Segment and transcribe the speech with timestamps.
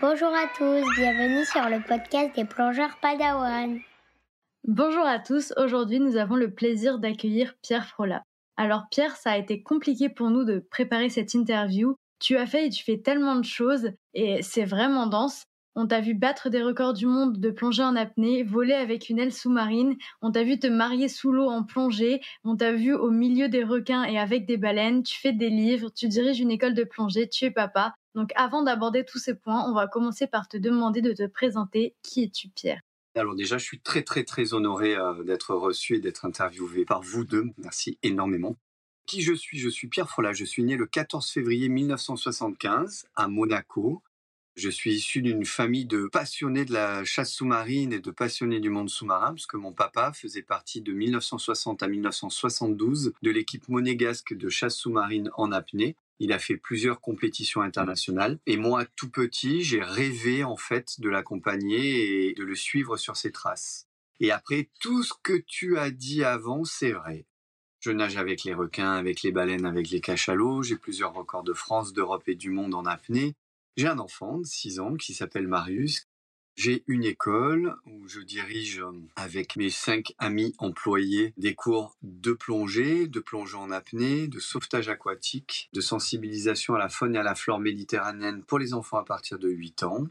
[0.00, 3.80] Bonjour à tous, bienvenue sur le podcast des plongeurs Padawan.
[4.64, 8.22] Bonjour à tous, aujourd'hui nous avons le plaisir d'accueillir Pierre Frola.
[8.56, 11.96] Alors Pierre, ça a été compliqué pour nous de préparer cette interview.
[12.20, 15.44] Tu as fait et tu fais tellement de choses et c'est vraiment dense.
[15.80, 19.20] On t'a vu battre des records du monde de plongée en apnée, voler avec une
[19.20, 23.12] aile sous-marine, on t'a vu te marier sous l'eau en plongée, on t'a vu au
[23.12, 26.74] milieu des requins et avec des baleines, tu fais des livres, tu diriges une école
[26.74, 27.94] de plongée, tu es papa.
[28.16, 31.94] Donc avant d'aborder tous ces points, on va commencer par te demander de te présenter.
[32.02, 32.80] Qui es-tu Pierre?
[33.14, 37.02] Alors déjà, je suis très très très honoré euh, d'être reçu et d'être interviewé par
[37.02, 37.44] vous deux.
[37.56, 38.56] Merci énormément.
[39.06, 39.60] Qui je suis?
[39.60, 40.32] Je suis Pierre Frola.
[40.32, 44.02] Je suis né le 14 février 1975 à Monaco.
[44.58, 48.70] Je suis issu d'une famille de passionnés de la chasse sous-marine et de passionnés du
[48.70, 54.48] monde sous-marin, puisque mon papa faisait partie de 1960 à 1972 de l'équipe monégasque de
[54.48, 55.94] chasse sous-marine en apnée.
[56.18, 58.40] Il a fait plusieurs compétitions internationales.
[58.46, 63.16] Et moi, tout petit, j'ai rêvé en fait de l'accompagner et de le suivre sur
[63.16, 63.86] ses traces.
[64.18, 67.26] Et après, tout ce que tu as dit avant, c'est vrai.
[67.78, 70.64] Je nage avec les requins, avec les baleines, avec les cachalots.
[70.64, 73.36] J'ai plusieurs records de France, d'Europe et du monde en apnée.
[73.78, 76.08] J'ai un enfant de 6 ans qui s'appelle Marius,
[76.56, 82.32] j'ai une école où je dirige euh, avec mes cinq amis employés des cours de
[82.32, 87.22] plongée, de plongée en apnée, de sauvetage aquatique, de sensibilisation à la faune et à
[87.22, 90.08] la flore méditerranéenne pour les enfants à partir de 8 ans.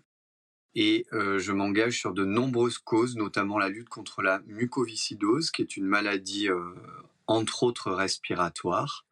[0.73, 5.62] Et euh, je m'engage sur de nombreuses causes, notamment la lutte contre la mucoviscidose, qui
[5.62, 6.73] est une maladie euh,
[7.26, 9.06] entre autres respiratoire.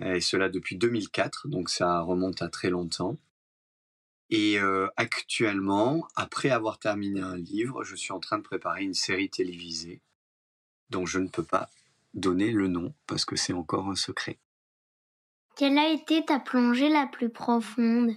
[0.00, 3.16] Et cela depuis 2004, donc ça remonte à très longtemps.
[4.30, 8.94] Et euh, actuellement, après avoir terminé un livre, je suis en train de préparer une
[8.94, 10.00] série télévisée
[10.90, 11.68] dont je ne peux pas
[12.14, 14.38] donner le nom parce que c'est encore un secret.
[15.56, 18.12] Quelle a été ta plongée la plus profonde?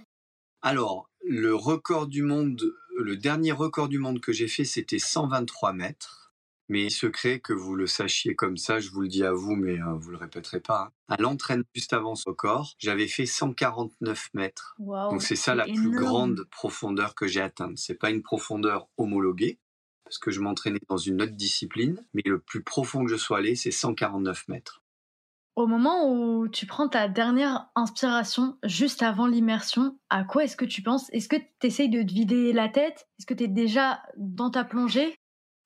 [0.60, 2.62] Alors, le record du monde,
[2.98, 6.21] le dernier record du monde que j'ai fait, c'était 123 mètres.
[6.68, 9.76] Mais secret que vous le sachiez comme ça, je vous le dis à vous, mais
[9.76, 10.84] vous euh, vous le répéterez pas.
[10.84, 10.92] Hein.
[11.08, 14.76] À l'entraînement juste avant ce corps, j'avais fait 149 mètres.
[14.78, 17.78] Donc c'est ça la plus grande profondeur que j'ai atteinte.
[17.78, 19.58] C'est pas une profondeur homologuée,
[20.04, 23.38] parce que je m'entraînais dans une autre discipline, mais le plus profond que je sois
[23.38, 24.82] allé, c'est 149 mètres.
[25.54, 30.64] Au moment où tu prends ta dernière inspiration, juste avant l'immersion, à quoi est-ce que
[30.64, 31.10] tu penses?
[31.12, 33.06] Est-ce que tu essayes de te vider la tête?
[33.18, 35.14] Est-ce que tu es déjà dans ta plongée?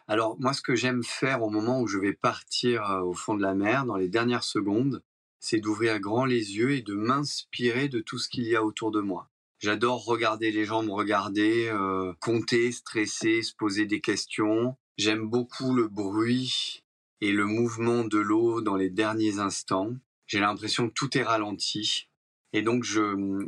[0.09, 3.35] Alors moi, ce que j'aime faire au moment où je vais partir euh, au fond
[3.35, 5.03] de la mer, dans les dernières secondes,
[5.41, 8.93] c'est d'ouvrir grand les yeux et de m'inspirer de tout ce qu'il y a autour
[8.93, 9.31] de moi.
[9.59, 14.77] J'adore regarder les gens me regarder, euh, compter, stresser, se poser des questions.
[14.97, 16.85] J'aime beaucoup le bruit
[17.21, 19.93] et le mouvement de l'eau dans les derniers instants.
[20.27, 22.09] J'ai l'impression que tout est ralenti.
[22.53, 23.01] Et donc, je,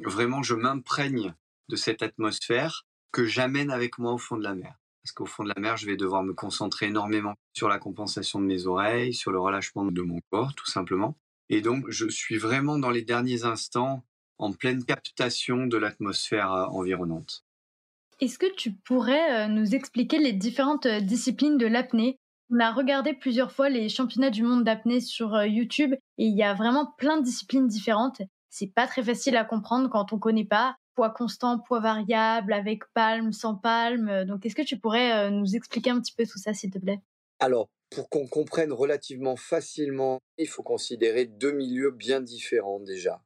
[0.09, 1.35] vraiment, je m'imprègne
[1.69, 4.77] de cette atmosphère que j'amène avec moi au fond de la mer
[5.09, 8.41] parce qu'au fond de la mer, je vais devoir me concentrer énormément sur la compensation
[8.41, 11.17] de mes oreilles, sur le relâchement de mon corps, tout simplement.
[11.49, 14.05] Et donc, je suis vraiment dans les derniers instants
[14.37, 17.47] en pleine captation de l'atmosphère euh, environnante.
[18.21, 22.19] Est-ce que tu pourrais euh, nous expliquer les différentes euh, disciplines de l'apnée?
[22.51, 26.43] On a regardé plusieurs fois les championnats du monde d'apnée sur YouTube et il y
[26.43, 28.21] a vraiment plein de disciplines différentes.
[28.51, 32.83] C'est pas très facile à comprendre quand on connaît pas poids constant, poids variable, avec
[32.93, 34.09] palme, sans palme.
[34.09, 36.73] Euh, donc, est-ce que tu pourrais euh, nous expliquer un petit peu tout ça, s'il
[36.73, 36.99] te plaît?
[37.39, 43.23] Alors, pour qu'on comprenne relativement facilement, il faut considérer deux milieux bien différents déjà.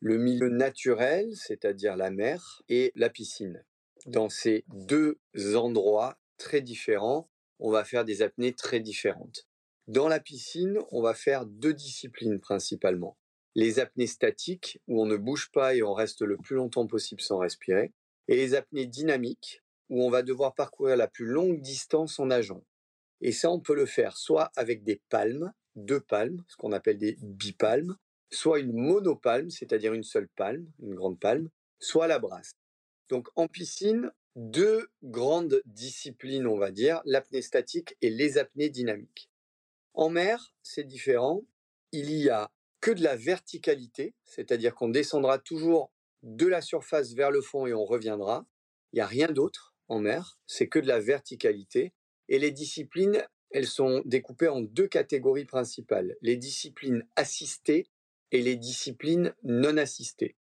[0.00, 3.64] Le milieu naturel, c'est-à-dire la mer, et la piscine.
[4.06, 5.20] Dans ces deux
[5.54, 7.30] endroits très différents,
[7.60, 9.46] on va faire des apnées très différentes.
[9.86, 13.16] Dans la piscine, on va faire deux disciplines principalement
[13.54, 17.20] les apnées statiques, où on ne bouge pas et on reste le plus longtemps possible
[17.20, 17.92] sans respirer,
[18.28, 22.64] et les apnées dynamiques, où on va devoir parcourir la plus longue distance en nageant.
[23.20, 26.98] Et ça, on peut le faire soit avec des palmes, deux palmes, ce qu'on appelle
[26.98, 27.96] des bipalmes,
[28.30, 31.48] soit une monopalme, c'est-à-dire une seule palme, une grande palme,
[31.78, 32.52] soit la brasse.
[33.08, 39.30] Donc en piscine, deux grandes disciplines, on va dire, l'apnée statique et les apnées dynamiques.
[39.94, 41.44] En mer, c'est différent.
[41.92, 42.50] Il y a
[42.82, 45.92] que de la verticalité, c'est-à-dire qu'on descendra toujours
[46.22, 48.44] de la surface vers le fond et on reviendra.
[48.92, 51.94] Il n'y a rien d'autre en mer, c'est que de la verticalité.
[52.28, 57.86] Et les disciplines, elles sont découpées en deux catégories principales, les disciplines assistées
[58.32, 60.36] et les disciplines non assistées.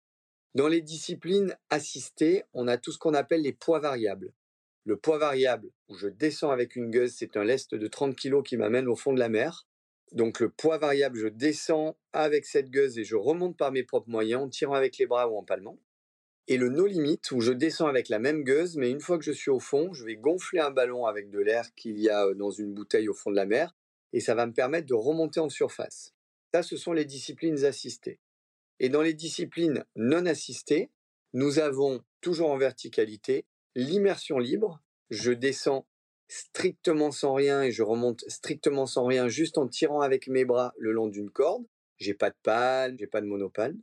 [0.54, 4.32] Dans les disciplines assistées, on a tout ce qu'on appelle les poids variables.
[4.84, 8.42] Le poids variable, où je descends avec une gueuse, c'est un lest de 30 kg
[8.42, 9.67] qui m'amène au fond de la mer.
[10.12, 14.08] Donc le poids variable, je descends avec cette gueuse et je remonte par mes propres
[14.08, 15.78] moyens en tirant avec les bras ou en palmant.
[16.50, 19.24] Et le no limit, où je descends avec la même gueuse, mais une fois que
[19.24, 22.32] je suis au fond, je vais gonfler un ballon avec de l'air qu'il y a
[22.32, 23.76] dans une bouteille au fond de la mer,
[24.14, 26.14] et ça va me permettre de remonter en surface.
[26.54, 28.18] Ça, ce sont les disciplines assistées.
[28.80, 30.90] Et dans les disciplines non assistées,
[31.34, 33.44] nous avons toujours en verticalité
[33.74, 34.80] l'immersion libre.
[35.10, 35.86] Je descends
[36.28, 40.74] strictement sans rien et je remonte strictement sans rien, juste en tirant avec mes bras
[40.78, 41.64] le long d'une corde.
[41.96, 43.80] J'ai pas de palme, j'ai pas de monopalme.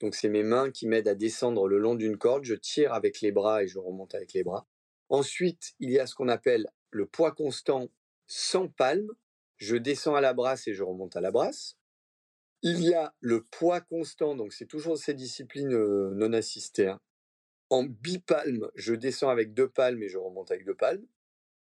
[0.00, 2.44] Donc c'est mes mains qui m'aident à descendre le long d'une corde.
[2.44, 4.66] Je tire avec les bras et je remonte avec les bras.
[5.08, 7.88] Ensuite, il y a ce qu'on appelle le poids constant
[8.26, 9.10] sans palme.
[9.56, 11.76] Je descends à la brasse et je remonte à la brasse.
[12.62, 16.88] Il y a le poids constant, donc c'est toujours ces disciplines euh, non assistées.
[16.88, 17.00] Hein.
[17.70, 21.06] En bipalme, je descends avec deux palmes et je remonte avec deux palmes.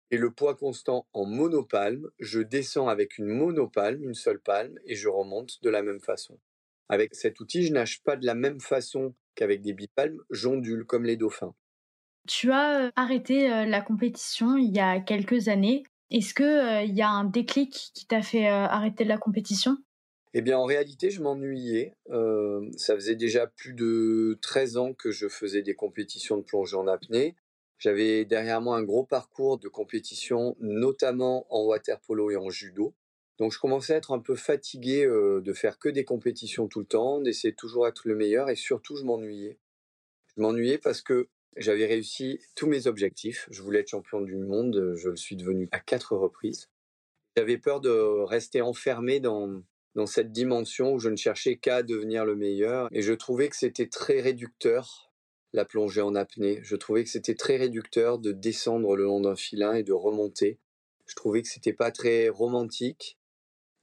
[0.09, 4.95] Et le poids constant en monopalme, je descends avec une monopalme, une seule palme, et
[4.95, 6.39] je remonte de la même façon.
[6.89, 11.03] Avec cet outil, je nage pas de la même façon qu'avec des bipalmes, j'ondule comme
[11.03, 11.53] les dauphins.
[12.27, 15.83] Tu as arrêté la compétition il y a quelques années.
[16.09, 19.77] Est-ce qu'il y a un déclic qui t'a fait arrêter la compétition?
[20.33, 21.93] Eh bien, en réalité, je m'ennuyais.
[22.77, 26.87] ça faisait déjà plus de 13 ans que je faisais des compétitions de plongée en
[26.87, 27.35] apnée.
[27.79, 32.95] J'avais derrière moi un gros parcours de compétition, notamment en water polo et en judo.
[33.37, 36.87] Donc je commençais à être un peu fatigué de faire que des compétitions tout le
[36.87, 39.59] temps, d'essayer toujours d'être le meilleur et surtout je m'ennuyais.
[40.35, 43.47] Je m'ennuyais parce que j'avais réussi tous mes objectifs.
[43.51, 46.69] Je voulais être champion du monde, je le suis devenu à quatre reprises.
[47.35, 47.91] J'avais peur de
[48.23, 49.61] rester enfermé dans
[50.07, 53.87] cette dimension où je ne cherchais qu'à devenir le meilleur et je trouvais que c'était
[53.87, 55.06] très réducteur
[55.57, 56.59] la plongée en apnée.
[56.61, 60.59] Je trouvais que c'était très réducteur de descendre le long d'un filin et de remonter.
[61.05, 63.17] Je trouvais que c'était pas très romantique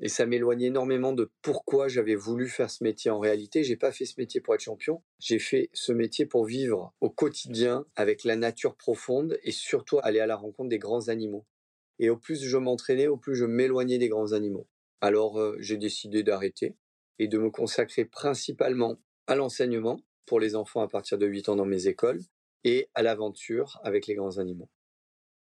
[0.01, 3.11] et ça m'éloignait énormément de pourquoi j'avais voulu faire ce métier.
[3.11, 5.03] En réalité, j'ai pas fait ce métier pour être champion.
[5.19, 10.21] J'ai fait ce métier pour vivre au quotidien avec la nature profonde et surtout aller
[10.21, 11.45] à la rencontre des grands animaux.
[11.99, 14.67] Et au plus je m'entraînais, au plus je m'éloignais des grands animaux.
[15.01, 16.77] Alors euh, j'ai décidé d'arrêter
[17.19, 21.57] et de me consacrer principalement à l'enseignement pour les enfants à partir de 8 ans
[21.57, 22.21] dans mes écoles
[22.65, 24.69] et à l'aventure avec les grands animaux.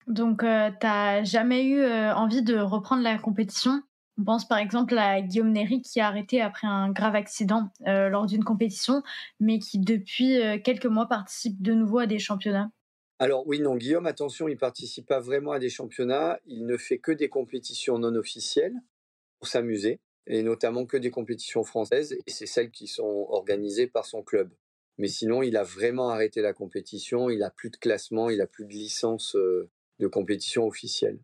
[0.08, 3.82] Donc, euh, tu n'as jamais eu euh, envie de reprendre la compétition?
[4.20, 8.10] On pense par exemple à Guillaume Néry qui a arrêté après un grave accident euh,
[8.10, 9.02] lors d'une compétition,
[9.40, 12.72] mais qui depuis euh, quelques mois participe de nouveau à des championnats.
[13.18, 17.00] Alors oui, non, Guillaume, attention, il participe pas vraiment à des championnats, il ne fait
[17.00, 18.76] que des compétitions non officielles
[19.40, 24.06] pour s'amuser, et notamment que des compétitions françaises, et c'est celles qui sont organisées par
[24.06, 24.52] son club.
[24.98, 28.48] Mais sinon, il a vraiment arrêté la compétition, il a plus de classement, il a
[28.48, 31.20] plus de licence de compétition officielle.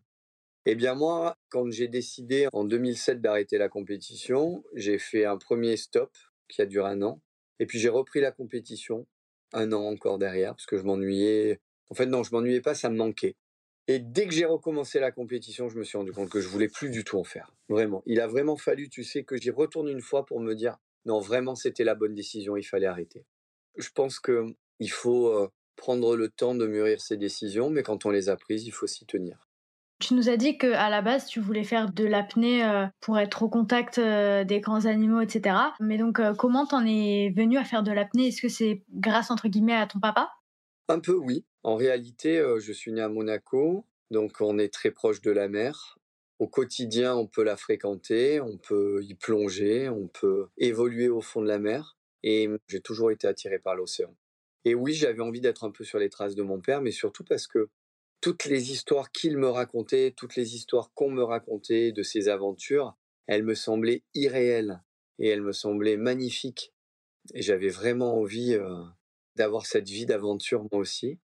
[0.66, 5.76] Eh bien moi, quand j'ai décidé en 2007 d'arrêter la compétition, j'ai fait un premier
[5.76, 6.10] stop
[6.48, 7.20] qui a duré un an,
[7.60, 9.06] et puis j'ai repris la compétition
[9.52, 11.60] un an encore derrière, parce que je m'ennuyais.
[11.88, 13.36] En fait, non, je m'ennuyais pas, ça me manquait.
[13.88, 16.68] Et dès que j'ai recommencé la compétition, je me suis rendu compte que je voulais
[16.68, 17.52] plus du tout en faire.
[17.68, 18.02] Vraiment.
[18.06, 21.18] Il a vraiment fallu, tu sais, que j'y retourne une fois pour me dire, non,
[21.18, 23.24] vraiment, c'était la bonne décision, il fallait arrêter.
[23.76, 24.46] Je pense que
[24.78, 28.66] il faut prendre le temps de mûrir ses décisions, mais quand on les a prises,
[28.66, 29.48] il faut s'y tenir.
[29.98, 32.62] Tu nous as dit qu'à la base, tu voulais faire de l'apnée
[33.00, 35.56] pour être au contact des grands animaux, etc.
[35.78, 38.28] Mais donc, comment t'en es venu à faire de l'apnée?
[38.28, 40.30] Est-ce que c'est grâce, entre guillemets, à ton papa?
[40.88, 41.44] Un peu, oui.
[41.62, 45.98] En réalité, je suis né à Monaco, donc on est très proche de la mer.
[46.38, 51.42] Au quotidien, on peut la fréquenter, on peut y plonger, on peut évoluer au fond
[51.42, 51.98] de la mer.
[52.22, 54.14] Et j'ai toujours été attiré par l'océan.
[54.64, 57.24] Et oui, j'avais envie d'être un peu sur les traces de mon père, mais surtout
[57.24, 57.70] parce que
[58.20, 62.94] toutes les histoires qu'il me racontait, toutes les histoires qu'on me racontait de ses aventures,
[63.26, 64.82] elles me semblaient irréelles
[65.18, 66.74] et elles me semblaient magnifiques.
[67.32, 68.58] Et j'avais vraiment envie
[69.36, 71.18] d'avoir cette vie d'aventure moi aussi.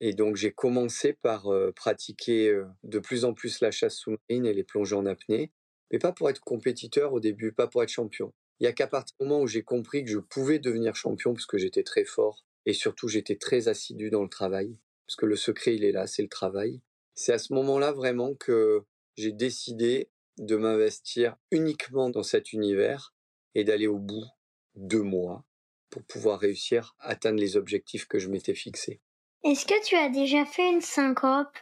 [0.00, 4.64] Et donc j'ai commencé par pratiquer de plus en plus la chasse sous-marine et les
[4.64, 5.52] plongées en apnée,
[5.92, 8.32] mais pas pour être compétiteur au début, pas pour être champion.
[8.60, 11.32] Il y a qu'à partir du moment où j'ai compris que je pouvais devenir champion
[11.32, 14.76] parce que j'étais très fort et surtout j'étais très assidu dans le travail,
[15.06, 16.82] parce que le secret, il est là, c'est le travail.
[17.14, 18.82] C'est à ce moment-là vraiment que
[19.16, 23.14] j'ai décidé de m'investir uniquement dans cet univers
[23.54, 24.26] et d'aller au bout
[24.74, 25.44] de moi
[25.88, 29.00] pour pouvoir réussir à atteindre les objectifs que je m'étais fixés.
[29.42, 31.56] Est-ce que tu as déjà fait une syncope?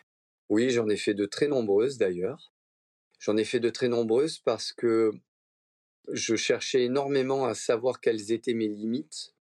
[0.49, 2.52] Oui, j'en ai fait de très nombreuses d'ailleurs.
[3.21, 5.12] J'en ai fait de très nombreuses parce que
[6.12, 9.35] je cherchais énormément à savoir quelles étaient mes limites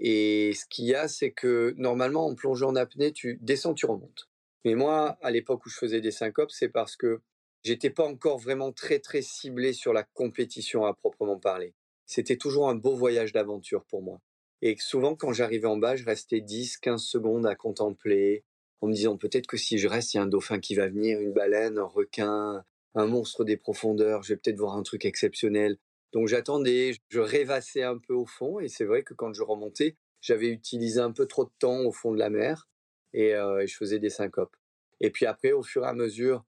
[0.00, 3.86] et ce qu'il y a, c'est que normalement, en plongeant en apnée, tu descends, tu
[3.86, 4.28] remontes.
[4.64, 7.20] Mais moi, à l'époque où je faisais des syncopes, c'est parce que
[7.62, 11.74] j'étais pas encore vraiment très très ciblé sur la compétition à proprement parler.
[12.06, 14.20] C'était toujours un beau voyage d'aventure pour moi.
[14.62, 18.44] Et souvent, quand j'arrivais en bas, je restais 10, 15 secondes à contempler,
[18.80, 20.88] en me disant peut-être que si je reste, il y a un dauphin qui va
[20.88, 25.04] venir, une baleine, un requin, un monstre des profondeurs, je vais peut-être voir un truc
[25.04, 25.78] exceptionnel.
[26.12, 29.96] Donc j'attendais, je rêvassais un peu au fond, et c'est vrai que quand je remontais,
[30.20, 32.68] j'avais utilisé un peu trop de temps au fond de la mer,
[33.12, 34.56] et, euh, je faisais des syncopes.
[35.00, 36.44] Et puis après, au fur et à mesure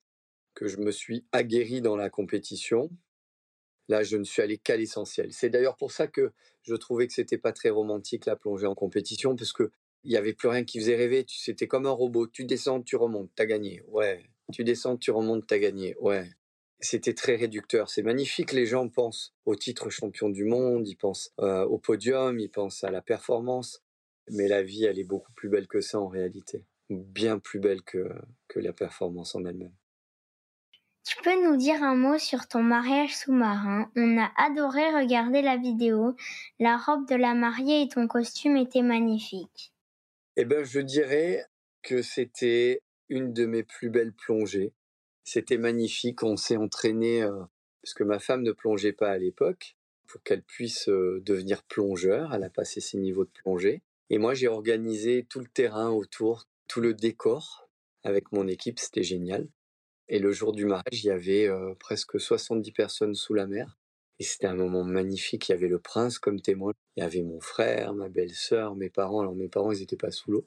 [0.55, 2.91] que je me suis aguerri dans la compétition,
[3.89, 5.33] là, je ne suis allé qu'à l'essentiel.
[5.33, 6.33] C'est d'ailleurs pour ça que
[6.63, 9.71] je trouvais que c'était pas très romantique la plongée en compétition, parce que
[10.05, 11.25] il y avait plus rien qui faisait rêver.
[11.29, 12.27] C'était comme un robot.
[12.27, 13.83] Tu descends, tu remontes, t'as gagné.
[13.87, 14.25] Ouais.
[14.53, 15.97] Tu descends, tu remontes, t'as gagné.
[16.01, 16.31] Ouais.
[16.79, 17.89] C'était très réducteur.
[17.91, 18.53] C'est magnifique.
[18.53, 22.85] Les gens pensent au titre champion du monde, ils pensent euh, au podium, ils pensent
[22.85, 23.83] à la performance.
[24.31, 26.65] Mais la vie, elle est beaucoup plus belle que ça en réalité.
[26.91, 28.09] Bien plus belle que,
[28.49, 29.75] que la performance en elle-même.
[31.05, 33.91] Tu peux nous dire un mot sur ton mariage sous-marin?
[33.97, 36.15] On a adoré regarder la vidéo.
[36.61, 39.73] La robe de la mariée et ton costume étaient magnifiques.
[40.37, 41.45] Eh bien, je dirais
[41.83, 42.83] que c'était
[43.13, 44.73] une de mes plus belles plongées.
[45.23, 46.23] C'était magnifique.
[46.23, 47.43] On s'est entraîné, euh,
[47.83, 49.77] parce que ma femme ne plongeait pas à l'époque,
[50.07, 52.35] pour qu'elle puisse euh, devenir plongeur.
[52.35, 53.83] Elle a passé ses niveaux de plongée.
[54.09, 57.69] Et moi, j'ai organisé tout le terrain autour, tout le décor
[58.03, 58.79] avec mon équipe.
[58.79, 59.47] C'était génial.
[60.09, 63.79] Et le jour du mariage, il y avait euh, presque 70 personnes sous la mer.
[64.19, 65.49] Et c'était un moment magnifique.
[65.49, 66.73] Il y avait le prince comme témoin.
[66.97, 69.21] Il y avait mon frère, ma belle-sœur, mes parents.
[69.21, 70.47] Alors mes parents, ils n'étaient pas sous l'eau.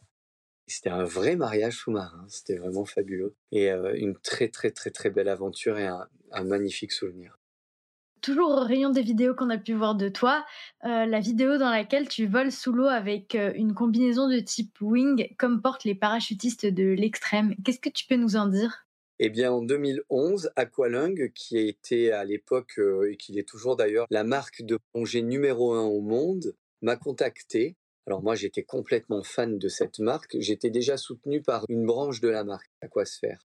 [0.67, 2.25] C'était un vrai mariage sous-marin.
[2.27, 3.35] C'était vraiment fabuleux.
[3.51, 6.07] Et euh, une très, très, très, très belle aventure et un,
[6.43, 7.37] magnifique souvenir.
[8.21, 10.43] Toujours au rayon des vidéos qu'on a pu voir de toi,
[10.83, 15.35] euh, la vidéo dans laquelle tu voles sous l'eau avec une combinaison de type wing,
[15.37, 17.55] comme portent les parachutistes de l'extrême.
[17.63, 18.85] Qu'est-ce que tu peux nous en dire?
[19.19, 24.07] Eh bien, en 2011, Aqualung, qui était à l'époque, euh, et qui est toujours d'ailleurs,
[24.09, 27.77] la marque de plongée numéro un au monde, m'a contacté.
[28.07, 30.37] Alors moi, j'étais complètement fan de cette marque.
[30.39, 33.39] J'étais déjà soutenu par une branche de la marque, Aquasphere.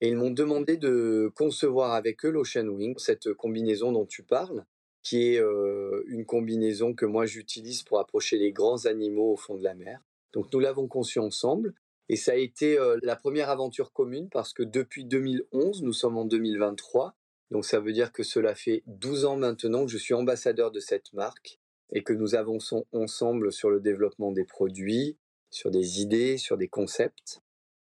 [0.00, 4.64] Et ils m'ont demandé de concevoir avec eux l'Ocean Wing, cette combinaison dont tu parles,
[5.02, 9.56] qui est euh, une combinaison que moi j'utilise pour approcher les grands animaux au fond
[9.56, 10.00] de la mer.
[10.32, 11.74] Donc nous l'avons conçue ensemble.
[12.08, 16.18] Et ça a été euh, la première aventure commune parce que depuis 2011, nous sommes
[16.18, 17.14] en 2023.
[17.52, 20.80] Donc ça veut dire que cela fait 12 ans maintenant que je suis ambassadeur de
[20.80, 21.59] cette marque
[21.92, 25.16] et que nous avançons ensemble sur le développement des produits,
[25.50, 27.42] sur des idées, sur des concepts.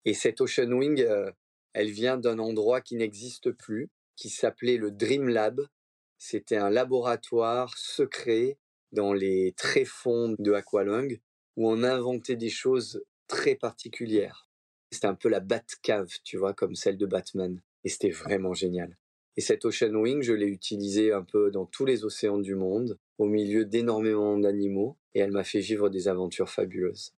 [0.04, 1.30] Et cette Ocean Wing, euh,
[1.72, 5.60] elle vient d'un endroit qui n'existe plus, qui s'appelait le Dream Lab.
[6.18, 8.58] C'était un laboratoire secret
[8.92, 11.18] dans les tréfonds de Aqualung
[11.56, 14.48] où on inventait des choses très particulière.
[14.90, 17.60] C'était un peu la Batcave, tu vois, comme celle de Batman.
[17.84, 18.96] Et c'était vraiment génial.
[19.36, 22.98] Et cette Ocean Wing, je l'ai utilisée un peu dans tous les océans du monde,
[23.20, 27.12] au milieu d'énormément d'animaux, et elle m'a fait vivre des aventures fabuleuses.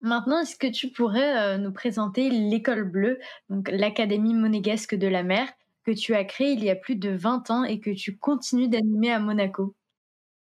[0.00, 5.24] Maintenant, est-ce que tu pourrais euh, nous présenter l'école bleue, donc l'Académie monégasque de la
[5.24, 5.52] mer,
[5.84, 8.68] que tu as créée il y a plus de 20 ans et que tu continues
[8.68, 9.74] d'animer à Monaco?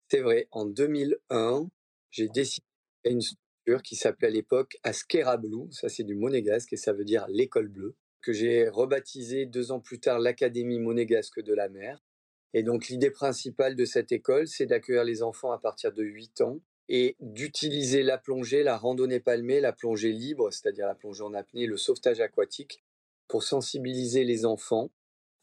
[0.09, 1.67] C'est vrai, en 2001,
[2.11, 2.63] j'ai décidé
[3.03, 3.21] une
[3.83, 7.67] qui s'appelait à l'époque Askera Blue, ça c'est du monégasque et ça veut dire l'école
[7.67, 11.99] bleue, que j'ai rebaptisé deux ans plus tard l'Académie monégasque de la mer.
[12.53, 16.41] Et donc l'idée principale de cette école, c'est d'accueillir les enfants à partir de 8
[16.41, 21.35] ans et d'utiliser la plongée, la randonnée palmée, la plongée libre, c'est-à-dire la plongée en
[21.35, 22.83] apnée, le sauvetage aquatique,
[23.27, 24.89] pour sensibiliser les enfants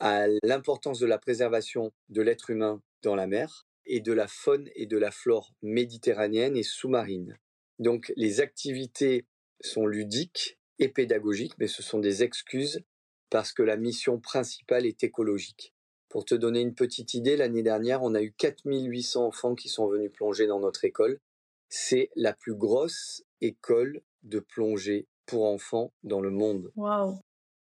[0.00, 4.68] à l'importance de la préservation de l'être humain dans la mer et de la faune
[4.74, 7.38] et de la flore méditerranéenne et sous-marine.
[7.78, 9.24] Donc les activités
[9.60, 12.82] sont ludiques et pédagogiques, mais ce sont des excuses
[13.30, 15.75] parce que la mission principale est écologique.
[16.16, 19.86] Pour te donner une petite idée, l'année dernière, on a eu 4800 enfants qui sont
[19.86, 21.20] venus plonger dans notre école.
[21.68, 26.72] C'est la plus grosse école de plongée pour enfants dans le monde.
[26.74, 27.18] Waouh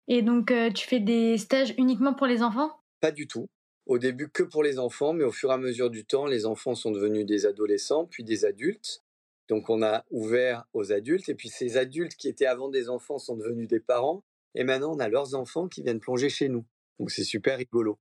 [0.08, 2.70] Et donc, euh, tu fais des stages uniquement pour les enfants?
[3.02, 3.48] Pas du tout.
[3.88, 6.46] Au début, que pour les enfants, mais au fur et à mesure du temps, les
[6.46, 9.02] enfants sont devenus des adolescents, puis des adultes.
[9.50, 13.18] Donc on a ouvert aux adultes, et puis ces adultes qui étaient avant des enfants
[13.18, 14.24] sont devenus des parents,
[14.54, 16.64] et maintenant on a leurs enfants qui viennent plonger chez nous.
[17.00, 17.98] Donc c'est super rigolo.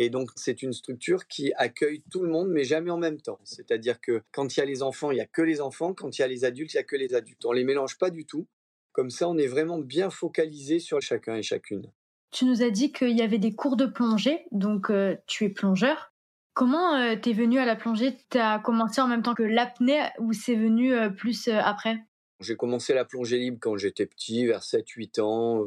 [0.00, 3.40] Et donc c'est une structure qui accueille tout le monde, mais jamais en même temps.
[3.42, 6.16] C'est-à-dire que quand il y a les enfants, il n'y a que les enfants, quand
[6.16, 7.44] il y a les adultes, il n'y a que les adultes.
[7.44, 8.46] On les mélange pas du tout.
[8.92, 11.92] Comme ça, on est vraiment bien focalisé sur chacun et chacune.
[12.30, 15.48] Tu nous as dit qu'il y avait des cours de plongée, donc euh, tu es
[15.48, 16.12] plongeur.
[16.58, 18.16] Comment euh, t'es venu à la plongée?
[18.30, 21.98] T'as commencé en même temps que l'apnée ou c'est venu euh, plus euh, après?
[22.40, 25.64] J'ai commencé la plongée libre quand j'étais petit, vers 7-8 ans.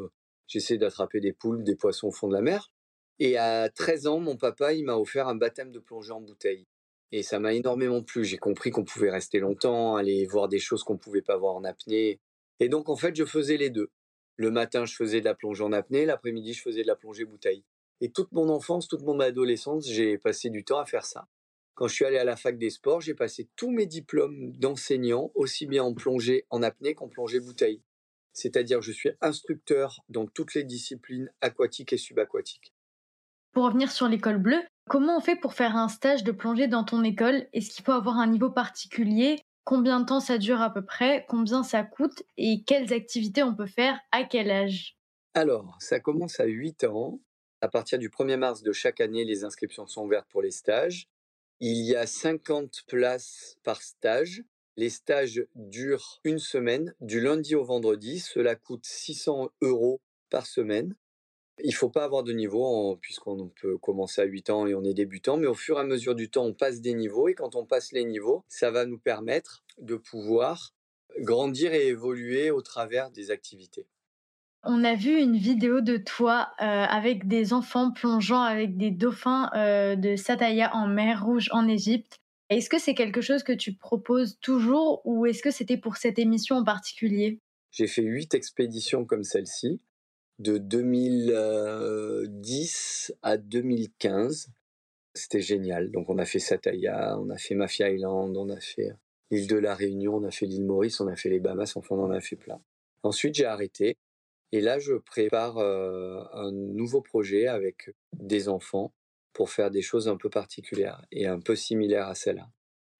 [0.47, 2.71] J'essayais d'attraper des poules, des poissons au fond de la mer.
[3.23, 6.65] Et à 13 ans, mon papa, il m'a offert un baptême de plongée en bouteille.
[7.11, 8.25] Et ça m'a énormément plu.
[8.25, 11.53] J'ai compris qu'on pouvait rester longtemps, aller voir des choses qu'on ne pouvait pas voir
[11.53, 12.19] en apnée.
[12.59, 13.91] Et donc, en fait, je faisais les deux.
[14.37, 16.07] Le matin, je faisais de la plongée en apnée.
[16.07, 17.63] L'après-midi, je faisais de la plongée bouteille.
[17.99, 21.27] Et toute mon enfance, toute mon adolescence, j'ai passé du temps à faire ça.
[21.75, 25.31] Quand je suis allé à la fac des sports, j'ai passé tous mes diplômes d'enseignant,
[25.35, 27.83] aussi bien en plongée en apnée qu'en plongée bouteille.
[28.33, 32.73] C'est-à-dire, je suis instructeur dans toutes les disciplines aquatiques et subaquatiques.
[33.53, 36.85] Pour revenir sur l'école bleue, comment on fait pour faire un stage de plongée dans
[36.85, 37.47] ton école?
[37.51, 39.41] Est-ce qu'il faut avoir un niveau particulier?
[39.65, 41.25] Combien de temps ça dure à peu près?
[41.27, 42.23] Combien ça coûte?
[42.37, 43.99] Et quelles activités on peut faire?
[44.13, 44.95] À quel âge?
[45.33, 47.19] Alors, ça commence à 8 ans.
[47.59, 51.09] À partir du 1er mars de chaque année, les inscriptions sont ouvertes pour les stages.
[51.59, 54.43] Il y a 50 places par stage.
[54.77, 58.19] Les stages durent une semaine, du lundi au vendredi.
[58.19, 60.95] Cela coûte 600 euros par semaine.
[61.63, 64.93] Il faut pas avoir de niveau puisqu'on peut commencer à 8 ans et on est
[64.93, 67.55] débutant, mais au fur et à mesure du temps, on passe des niveaux et quand
[67.55, 70.73] on passe les niveaux, ça va nous permettre de pouvoir
[71.19, 73.85] grandir et évoluer au travers des activités.
[74.63, 79.49] On a vu une vidéo de toi euh, avec des enfants plongeant avec des dauphins
[79.55, 82.17] euh, de Sataya en mer Rouge en Égypte.
[82.49, 86.19] Est-ce que c'est quelque chose que tu proposes toujours ou est-ce que c'était pour cette
[86.19, 87.39] émission en particulier?
[87.71, 89.81] J'ai fait huit expéditions comme celle-ci
[90.41, 94.49] de 2010 à 2015.
[95.13, 95.91] C'était génial.
[95.91, 98.91] Donc on a fait Sataya, on a fait Mafia Island, on a fait
[99.29, 101.95] l'île de la Réunion, on a fait l'île Maurice, on a fait les Bahamas, enfin
[101.95, 102.61] on en a fait plein.
[103.03, 103.97] Ensuite j'ai arrêté
[104.51, 108.93] et là je prépare euh, un nouveau projet avec des enfants
[109.33, 112.47] pour faire des choses un peu particulières et un peu similaires à celle-là.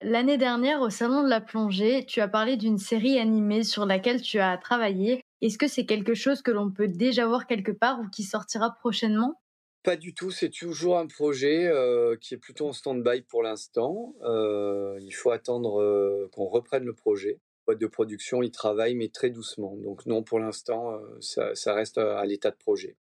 [0.04, 4.20] L'année dernière, au Salon de la plongée, tu as parlé d'une série animée sur laquelle
[4.20, 8.00] tu as travaillé est-ce que c'est quelque chose que l'on peut déjà voir quelque part
[8.00, 9.40] ou qui sortira prochainement?
[9.82, 14.14] Pas du tout, c'est toujours un projet euh, qui est plutôt en stand-by pour l'instant.
[14.22, 17.40] Euh, il faut attendre euh, qu'on reprenne le projet.
[17.66, 19.76] Boîte de production, il travaille, mais très doucement.
[19.76, 22.96] Donc non, pour l'instant, ça, ça, reste à l'état de projet.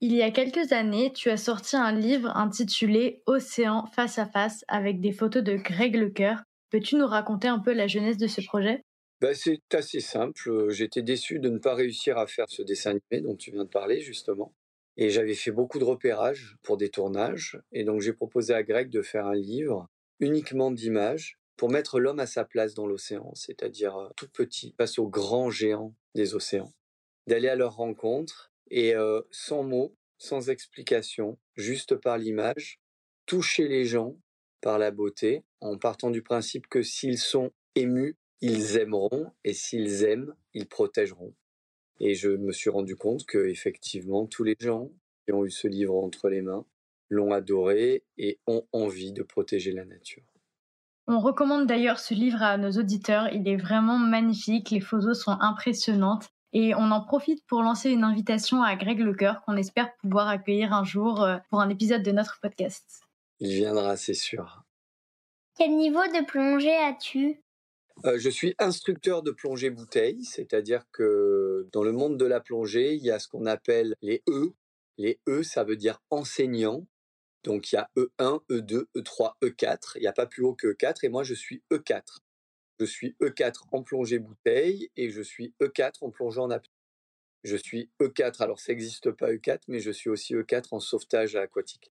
[0.00, 4.64] Il y a quelques années, tu as sorti un livre intitulé Océan face à face
[4.68, 6.42] avec des photos de Greg Lecoeur.
[6.70, 8.82] Peux-tu nous raconter un peu la jeunesse de ce projet?
[9.24, 10.68] Bah, c'est assez simple.
[10.68, 13.70] J'étais déçu de ne pas réussir à faire ce dessin animé dont tu viens de
[13.70, 14.54] parler, justement.
[14.98, 17.58] Et j'avais fait beaucoup de repérages pour des tournages.
[17.72, 19.88] Et donc j'ai proposé à Greg de faire un livre
[20.20, 25.08] uniquement d'images pour mettre l'homme à sa place dans l'océan, c'est-à-dire tout petit face aux
[25.08, 26.74] grands géants des océans.
[27.26, 28.92] D'aller à leur rencontre et
[29.30, 32.78] sans mots, sans explication, juste par l'image,
[33.24, 34.18] toucher les gens
[34.60, 40.04] par la beauté, en partant du principe que s'ils sont émus, ils aimeront et s'ils
[40.04, 41.34] aiment, ils protégeront.
[42.00, 44.90] Et je me suis rendu compte que effectivement tous les gens
[45.24, 46.64] qui ont eu ce livre entre les mains
[47.08, 50.24] l'ont adoré et ont envie de protéger la nature.
[51.06, 55.36] On recommande d'ailleurs ce livre à nos auditeurs, il est vraiment magnifique, les photos sont
[55.40, 60.28] impressionnantes et on en profite pour lancer une invitation à Greg Lecoeur qu'on espère pouvoir
[60.28, 63.02] accueillir un jour euh, pour un épisode de notre podcast.
[63.40, 64.62] Il viendra, c'est sûr.
[65.56, 67.43] Quel niveau de plongée as-tu?
[68.02, 73.02] Je suis instructeur de plongée bouteille, c'est-à-dire que dans le monde de la plongée, il
[73.02, 74.52] y a ce qu'on appelle les E.
[74.98, 76.86] Les E, ça veut dire enseignant.
[77.44, 79.92] Donc il y a E1, E2, E3, E4.
[79.96, 82.18] Il n'y a pas plus haut que E4 et moi je suis E4.
[82.80, 86.70] Je suis E4 en plongée bouteille et je suis E4 en plongeant en apnée.
[87.44, 91.36] Je suis E4, alors ça n'existe pas E4, mais je suis aussi E4 en sauvetage
[91.36, 91.92] aquatique.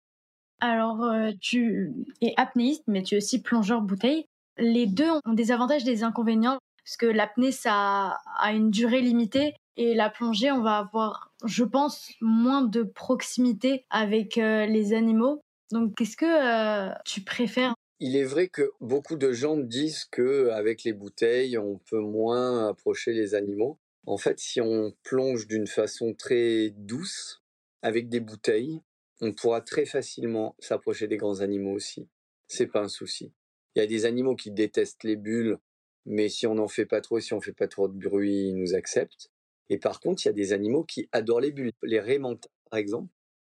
[0.61, 1.01] Alors,
[1.41, 5.91] tu es apnéiste, mais tu es aussi plongeur bouteille les deux ont des avantages et
[5.91, 10.79] des inconvénients, parce que l'apnée, ça a une durée limitée, et la plongée, on va
[10.79, 15.41] avoir, je pense, moins de proximité avec euh, les animaux.
[15.71, 17.75] Donc, qu'est-ce que euh, tu préfères?
[18.01, 22.69] Il est vrai que beaucoup de gens disent que avec les bouteilles, on peut moins
[22.69, 23.79] approcher les animaux.
[24.07, 27.43] En fait, si on plonge d'une façon très douce
[27.83, 28.81] avec des bouteilles,
[29.21, 32.09] on pourra très facilement s'approcher des grands animaux aussi.
[32.47, 33.33] C'est pas un souci.
[33.79, 35.57] Il y a des animaux qui détestent les bulles,
[36.05, 38.57] mais si on n'en fait pas trop, si on fait pas trop de bruit, ils
[38.57, 39.31] nous acceptent.
[39.71, 41.71] Et par contre, il y a des animaux qui adorent les bulles.
[41.85, 43.09] Les raies par exemple,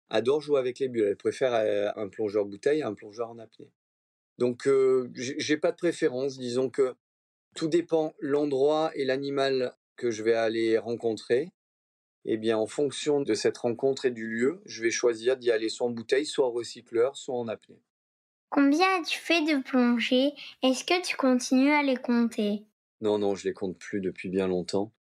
[0.09, 1.03] adorent jouer avec les bulles.
[1.09, 3.69] Elles préfèrent euh, un plongeur bouteille à un plongeur en apnée.
[4.39, 6.39] Donc, euh, j'ai pas de préférence.
[6.39, 6.95] Disons que
[7.55, 11.51] tout dépend l'endroit et l'animal que je vais aller rencontrer.
[12.23, 15.69] Eh bien, en fonction de cette rencontre et du lieu, je vais choisir d'y aller
[15.69, 17.83] soit en bouteille, soit en recycleur, soit en apnée.
[18.55, 20.31] Combien as-tu fait de plongées?
[20.63, 22.63] Est-ce que tu continues à les compter?
[23.01, 24.93] Non, non, je les compte plus depuis bien longtemps.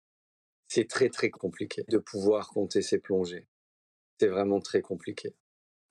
[0.68, 3.46] C'est très très compliqué de pouvoir compter ces plongées.
[4.18, 5.34] C'est vraiment très compliqué.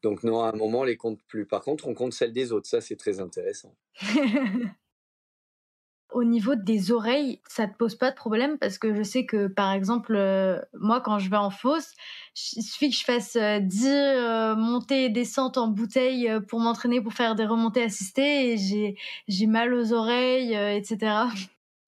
[0.02, 1.46] Donc non, à un moment, on les compte plus.
[1.46, 2.68] Par contre, on compte celles des autres.
[2.68, 3.78] Ça, c'est très intéressant.
[6.12, 9.48] Au niveau des oreilles, ça te pose pas de problème parce que je sais que,
[9.48, 11.94] par exemple, euh, moi, quand je vais en fosse,
[12.54, 17.00] il suffit que je fasse 10 euh, euh, montées et descentes en bouteille pour m'entraîner
[17.00, 18.98] pour faire des remontées assistées et j'ai,
[19.30, 21.14] j'ai mal aux oreilles, etc.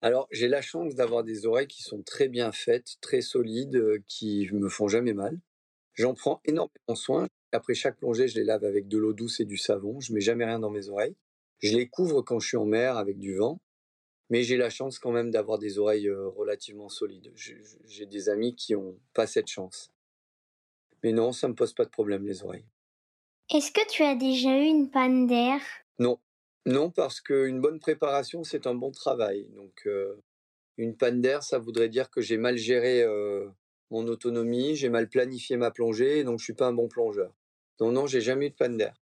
[0.00, 4.48] Alors, j'ai la chance d'avoir des oreilles qui sont très bien faites, très solides, qui
[4.52, 5.38] me font jamais mal.
[5.92, 7.28] J'en prends énormément soin.
[7.52, 10.00] Après chaque plongée, je les lave avec de l'eau douce et du savon.
[10.00, 11.14] Je mets jamais rien dans mes oreilles.
[11.60, 13.60] Je les couvre quand je suis en mer avec du vent.
[14.30, 17.32] Mais j'ai la chance quand même d'avoir des oreilles relativement solides.
[17.36, 19.92] J'ai des amis qui n'ont pas cette chance.
[21.02, 22.64] Mais non, ça ne me pose pas de problème, les oreilles.
[23.50, 25.60] Est-ce que tu as déjà eu une panne d'air?
[25.98, 26.18] Non.
[26.64, 29.46] Non, parce qu'une bonne préparation, c'est un bon travail.
[29.54, 29.86] Donc,
[30.78, 33.04] une panne d'air, ça voudrait dire que j'ai mal géré
[33.90, 37.34] mon autonomie, j'ai mal planifié ma plongée, donc je suis pas un bon plongeur.
[37.80, 38.94] Non, non, j'ai jamais eu de panne d'air.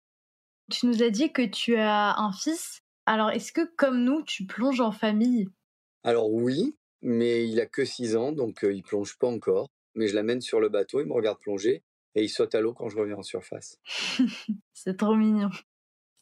[0.72, 2.81] Tu nous as dit que tu as un fils.
[3.06, 5.48] Alors, est-ce que, comme nous, tu plonges en famille?
[6.04, 9.68] Alors oui, mais il a que 6 ans, donc euh, il plonge pas encore.
[9.94, 11.82] Mais je l'amène sur le bateau, il me regarde plonger
[12.14, 13.78] et il saute à l'eau quand je reviens en surface.
[14.72, 15.50] C'est trop mignon.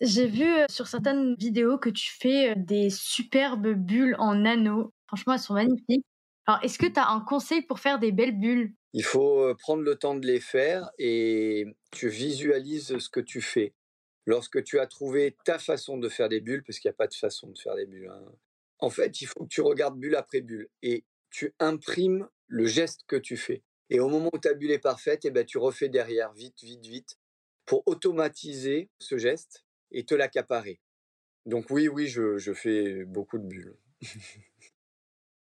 [0.01, 4.93] J'ai vu euh, sur certaines vidéos que tu fais euh, des superbes bulles en anneaux.
[5.07, 6.05] Franchement, elles sont magnifiques.
[6.47, 8.73] Alors, est-ce que tu as un conseil pour faire des belles bulles?
[8.93, 13.73] Il faut prendre le temps de les faire et tu visualises ce que tu fais.
[14.31, 17.09] Lorsque tu as trouvé ta façon de faire des bulles, parce qu'il n'y a pas
[17.09, 18.33] de façon de faire des bulles, hein,
[18.79, 23.01] en fait, il faut que tu regardes bulle après bulle et tu imprimes le geste
[23.09, 23.65] que tu fais.
[23.89, 26.87] Et au moment où ta bulle est parfaite, eh ben, tu refais derrière, vite, vite,
[26.87, 27.19] vite,
[27.67, 30.81] pour automatiser ce geste et te l'accaparer.
[31.45, 33.75] Donc oui, oui, je, je fais beaucoup de bulles.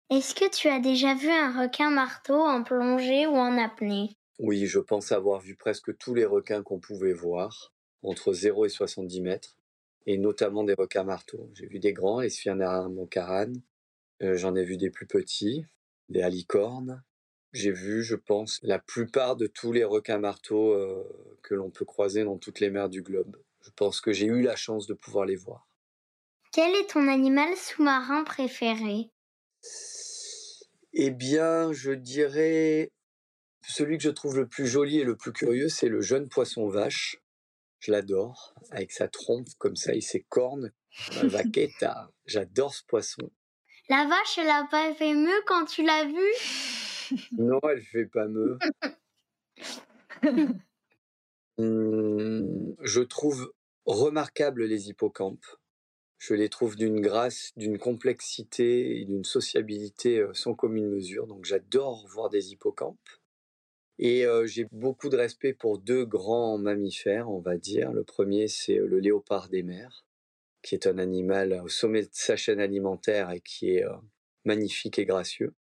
[0.08, 4.16] Est-ce que tu as déjà vu un requin marteau en plongée ou en apnée?
[4.38, 8.68] Oui, je pense avoir vu presque tous les requins qu'on pouvait voir entre 0 et
[8.68, 9.56] 70 mètres,
[10.06, 11.50] et notamment des requins marteaux.
[11.54, 13.52] J'ai vu des grands, les Sphianera moncaran,
[14.22, 15.66] euh, j'en ai vu des plus petits,
[16.08, 17.02] des halicornes.
[17.52, 21.04] J'ai vu, je pense, la plupart de tous les requins marteaux euh,
[21.42, 23.36] que l'on peut croiser dans toutes les mers du globe.
[23.62, 25.66] Je pense que j'ai eu la chance de pouvoir les voir.
[26.52, 29.10] Quel est ton animal sous-marin préféré?
[30.92, 32.90] Eh bien, je dirais
[33.62, 36.68] celui que je trouve le plus joli et le plus curieux, c'est le jeune poisson
[36.68, 37.22] vache.
[37.80, 40.72] Je l'adore, avec sa trompe comme ça et ses cornes.
[41.22, 43.30] Vaqueta, j'adore ce poisson.
[43.88, 48.26] La vache, elle a pas fait mieux quand tu l'as vue Non, elle fait pas
[48.26, 48.58] mieux.
[51.58, 53.52] Hum, je trouve
[53.86, 55.46] remarquables les hippocampes.
[56.18, 61.28] Je les trouve d'une grâce, d'une complexité et d'une sociabilité euh, sans commune mesure.
[61.28, 62.98] Donc j'adore voir des hippocampes.
[63.98, 67.92] Et j'ai beaucoup de respect pour deux grands mammifères, on va dire.
[67.92, 70.04] Le premier, c'est le léopard des mers,
[70.62, 73.84] qui est un animal au sommet de sa chaîne alimentaire et qui est
[74.44, 75.52] magnifique et gracieux.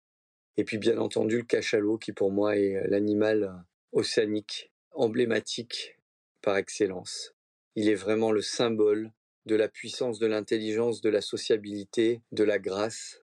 [0.59, 5.99] Et puis bien entendu le cachalot, qui pour moi est l'animal océanique emblématique
[6.43, 7.35] par excellence.
[7.75, 9.13] Il est vraiment le symbole
[9.47, 13.23] de la puissance, de l'intelligence, de la sociabilité, de la grâce.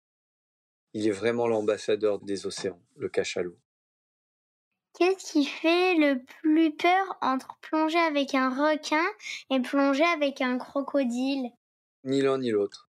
[0.93, 3.57] Il est vraiment l'ambassadeur des océans, le cachalot.
[4.93, 9.03] Qu'est-ce qui fait le plus peur entre plonger avec un requin
[9.49, 11.49] et plonger avec un crocodile
[12.03, 12.89] Ni l'un ni l'autre.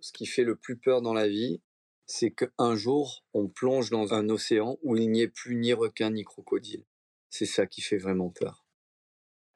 [0.00, 1.60] Ce qui fait le plus peur dans la vie,
[2.06, 6.10] c'est qu'un jour, on plonge dans un océan où il n'y ait plus ni requin
[6.10, 6.84] ni crocodile.
[7.28, 8.64] C'est ça qui fait vraiment peur.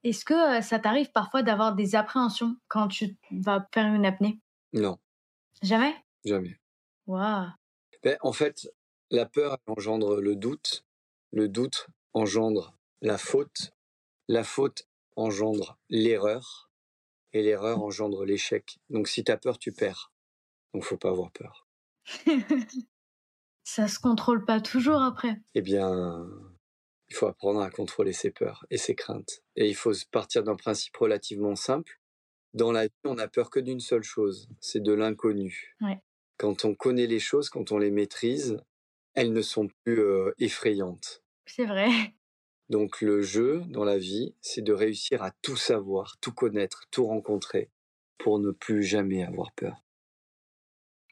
[0.03, 4.41] Est-ce que euh, ça t'arrive parfois d'avoir des appréhensions quand tu vas faire une apnée?
[4.73, 4.99] Non.
[5.63, 5.95] Jamais?
[6.25, 6.59] Jamais.
[7.07, 7.49] Waouh.
[8.03, 8.69] Ben, en fait,
[9.11, 10.86] la peur engendre le doute
[11.37, 13.75] le doute engendre la faute,
[14.27, 16.71] la faute engendre l'erreur,
[17.35, 18.79] et l'erreur engendre l'échec.
[18.89, 20.13] Donc si tu as peur, tu perds.
[20.73, 21.69] Donc faut pas avoir peur.
[23.65, 25.39] Ça se contrôle pas toujours après.
[25.55, 26.27] Eh bien,
[27.11, 29.43] il faut apprendre à contrôler ses peurs et ses craintes.
[29.57, 32.01] Et il faut partir d'un principe relativement simple.
[32.55, 35.77] Dans la vie, on n'a peur que d'une seule chose, c'est de l'inconnu.
[36.39, 38.59] Quand on connaît les choses, quand on les maîtrise,
[39.13, 41.23] elles ne sont plus euh, effrayantes.
[41.47, 41.89] C'est vrai.
[42.69, 47.07] Donc le jeu dans la vie, c'est de réussir à tout savoir, tout connaître, tout
[47.07, 47.71] rencontrer
[48.19, 49.85] pour ne plus jamais avoir peur.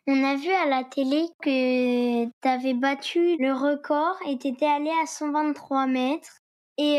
[0.06, 4.66] On a vu à la télé que tu avais battu le record et tu étais
[4.66, 6.40] allé à 123 mètres.
[6.76, 6.98] Et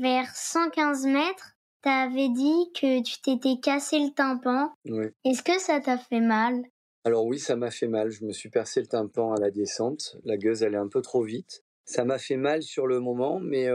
[0.00, 4.72] vers 115 mètres, tu avais dit que tu t'étais cassé le tympan.
[4.86, 5.06] Oui.
[5.24, 6.62] Est-ce que ça t'a fait mal?
[7.04, 8.10] Alors oui, ça m'a fait mal.
[8.10, 10.16] Je me suis percé le tympan à la descente.
[10.24, 11.64] La gueuse allait un peu trop vite.
[11.90, 13.66] Ça m'a fait mal sur le moment, mais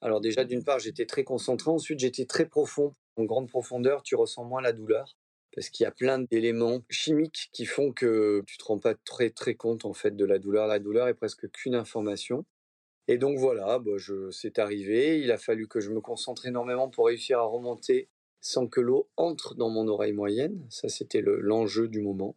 [0.00, 2.94] Alors déjà, d'une part, j'étais très concentré, ensuite j'étais très profond.
[3.16, 5.16] En grande profondeur, tu ressens moins la douleur
[5.52, 9.30] parce qu'il y a plein d'éléments chimiques qui font que tu te rends pas très
[9.30, 10.68] très compte en fait de la douleur.
[10.68, 12.46] La douleur est presque qu'une information.
[13.08, 15.18] Et donc voilà, bah, je, c'est arrivé.
[15.18, 18.08] Il a fallu que je me concentre énormément pour réussir à remonter
[18.40, 20.64] sans que l'eau entre dans mon oreille moyenne.
[20.70, 22.36] Ça, c'était l'enjeu du moment.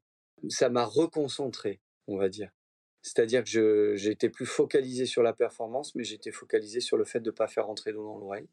[0.50, 2.50] Ça m'a reconcentré, on va dire.
[3.04, 7.30] C'est-à-dire que j'étais plus focalisé sur la performance, mais j'étais focalisé sur le fait de
[7.30, 8.48] ne pas faire rentrer d'eau dans l'oreille.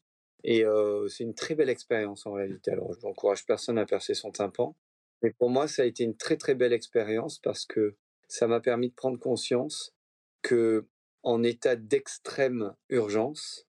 [0.45, 0.65] Et
[1.09, 2.73] c'est une très belle expérience en réalité.
[2.73, 4.77] Alors, je n'encourage personne à percer son tympan.
[5.23, 7.95] Mais pour moi, ça a été une très très belle expérience parce que
[8.27, 9.95] ça m'a permis de prendre conscience
[10.43, 10.87] que
[11.23, 13.69] en état d'extrême urgence,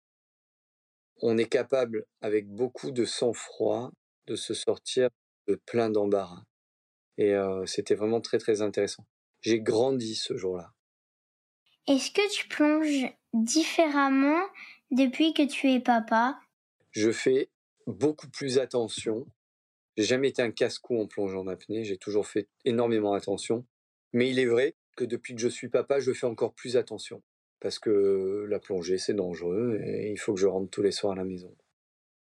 [1.21, 3.91] on est capable, avec beaucoup de sang-froid,
[4.27, 5.09] de se sortir
[5.47, 6.43] de plein d'embarras.
[7.17, 7.33] Et
[7.65, 9.05] c'était vraiment très très intéressant.
[9.45, 10.73] J'ai grandi ce jour-là.
[11.85, 14.41] Est-ce que tu plonges différemment
[14.89, 16.39] depuis que tu es papa?
[16.89, 17.51] Je fais
[17.85, 19.27] beaucoup plus attention.
[19.97, 21.83] J'ai jamais été un casse-cou en plongeant en apnée.
[21.83, 23.67] J'ai toujours fait énormément attention.
[24.13, 27.21] Mais il est vrai que depuis que je suis papa, je fais encore plus attention
[27.59, 31.13] parce que la plongée, c'est dangereux et il faut que je rentre tous les soirs
[31.13, 31.55] à la maison.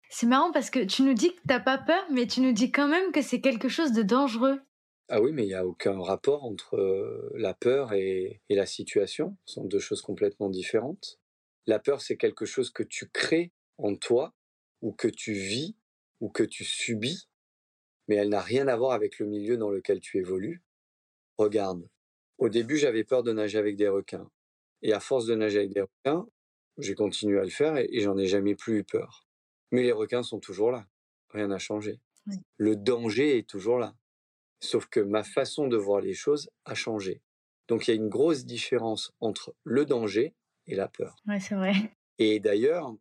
[0.10, 2.70] C'est marrant parce que tu nous dis que t'as pas peur, mais tu nous dis
[2.70, 4.60] quand même que c'est quelque chose de dangereux.
[5.10, 9.38] Ah oui, mais il n'y a aucun rapport entre la peur et, et, la situation.
[9.46, 11.20] Ce sont deux choses complètement différentes.
[11.66, 14.34] La peur, c'est quelque chose que tu crées en toi,
[14.82, 15.76] ou que tu vis,
[16.20, 17.28] ou que tu subis,
[18.08, 20.64] mais elle n'a rien à voir avec le milieu dans lequel tu évolues.
[21.38, 21.88] Regarde,
[22.38, 24.30] au début, j'avais peur de nager avec des requins.
[24.82, 26.28] Et à force de nager avec des requins,
[26.78, 29.28] j'ai continué à le faire et, j'en ai jamais plus eu peur.
[29.72, 30.88] Mais les requins sont toujours là.
[31.30, 32.00] Rien n'a changé.
[32.58, 33.96] Le danger est toujours là.
[34.60, 37.22] Sauf que ma façon de voir les choses a changé.
[37.68, 41.16] Donc il y a une grosse différence entre le danger et la peur.
[41.28, 41.74] Ouais, c'est vrai.
[42.20, 42.96] Et d'ailleurs,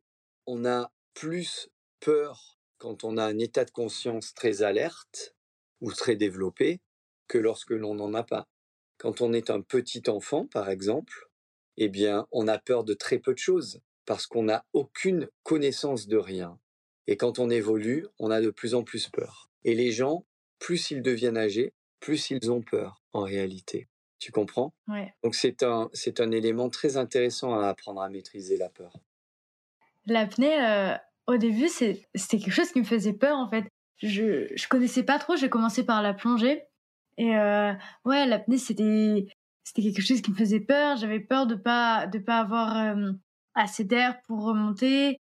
[0.47, 5.35] on a plus peur quand on a un état de conscience très alerte
[5.81, 6.81] ou très développé
[7.29, 8.47] que lorsque l'on n'en a pas.
[8.99, 11.31] Quand on est un petit enfant, par exemple,
[11.77, 16.07] eh bien, on a peur de très peu de choses parce qu'on n'a aucune connaissance
[16.07, 16.59] de rien.
[17.07, 19.51] Et quand on évolue, on a de plus en plus peur.
[19.65, 20.27] Et les gens,
[20.59, 23.89] plus ils deviennent âgés, plus ils ont peur en réalité.
[24.19, 24.73] Tu comprends?
[24.89, 25.15] Ouais.
[25.23, 28.93] Donc c'est un, c'est un élément très intéressant à apprendre à maîtriser la peur.
[30.07, 33.65] L'apnée, euh, au début, c'était quelque chose qui me faisait peur en fait.
[33.99, 36.63] Je, je connaissais pas trop, j'ai commencé par la plongée.
[37.19, 37.73] Et euh,
[38.05, 39.27] ouais, l'apnée, c'était
[39.65, 40.97] c'était quelque chose qui me faisait peur.
[40.97, 43.13] J'avais peur de pas de pas avoir euh,
[43.55, 45.19] assez d'air pour remonter.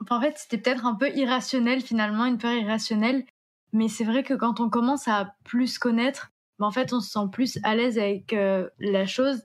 [0.00, 3.24] Enfin, en fait, c'était peut-être un peu irrationnel finalement, une peur irrationnelle.
[3.72, 7.10] Mais c'est vrai que quand on commence à plus connaître, ben, en fait, on se
[7.10, 9.42] sent plus à l'aise avec euh, la chose.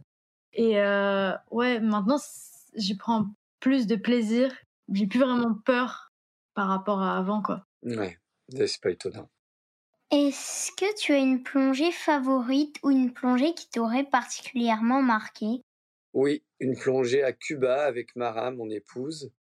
[0.54, 2.18] Et euh, ouais, maintenant,
[2.76, 3.28] j'y prends
[3.60, 4.54] plus de plaisir.
[4.92, 6.12] J'ai plus vraiment peur
[6.54, 7.66] par rapport à avant, quoi.
[7.84, 9.30] Ouais, c'est pas étonnant.
[10.12, 15.64] Est-ce que tu as une plongée favorite ou une plongée qui t'aurait particulièrement marqué
[16.14, 19.32] Oui, une plongée à Cuba avec Mara, mon épouse.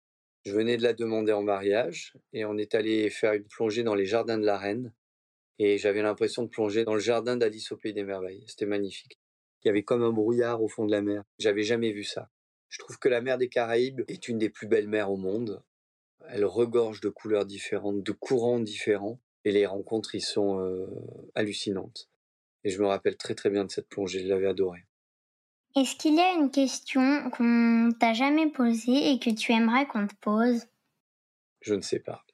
[0.45, 3.95] Je venais de la demander en mariage et on est allé faire une plongée dans
[3.95, 4.93] les jardins de la Reine.
[5.59, 8.43] Et j'avais l'impression de plonger dans le jardin d'Alice au Pays des Merveilles.
[8.49, 9.19] C'était magnifique.
[9.63, 11.23] Il y avait comme un brouillard au fond de la mer.
[11.39, 12.29] J'avais jamais vu ça.
[12.69, 15.63] Je trouve que la mer des Caraïbes est une des plus belles mers au monde.
[16.29, 20.87] Elle regorge de couleurs différentes, de courants différents et les rencontres y sont euh,
[21.35, 22.09] hallucinantes.
[22.65, 24.87] Et je me rappelle très très bien de cette plongée, je l'avais adorée.
[25.75, 30.07] Est-ce qu'il y a une question qu'on t'a jamais posée et que tu aimerais qu'on
[30.07, 30.67] te pose?
[31.63, 32.25] Je ne sais pas.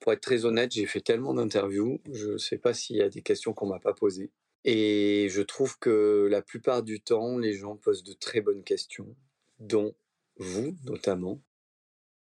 [0.00, 3.08] Pour être très honnête, j'ai fait tellement d'interviews, je ne sais pas s'il y a
[3.08, 4.32] des questions qu'on m'a pas posées.
[4.64, 9.14] Et je trouve que la plupart du temps, les gens posent de très bonnes questions,
[9.60, 9.94] dont
[10.36, 11.40] vous notamment.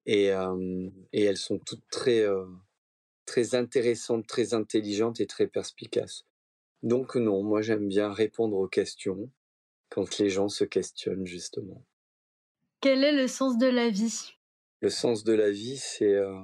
[0.05, 2.45] Et, euh, elles sont toutes très, euh,
[3.25, 6.27] très intéressante, très intelligente et très perspicace.
[6.83, 9.31] Donc non, moi j'aime bien répondre aux questions
[9.93, 11.85] quand les gens se questionnent justement.
[12.81, 14.33] Quel est le sens de la vie?
[14.81, 16.41] Le sens de la vie, c'est euh,